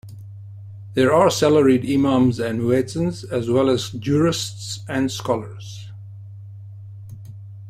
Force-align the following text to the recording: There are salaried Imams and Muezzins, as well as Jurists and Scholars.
There 0.95 1.13
are 1.13 1.29
salaried 1.29 1.87
Imams 1.87 2.39
and 2.39 2.59
Muezzins, 2.61 3.23
as 3.31 3.51
well 3.51 3.69
as 3.69 3.91
Jurists 3.91 4.79
and 4.89 5.11
Scholars. 5.11 5.91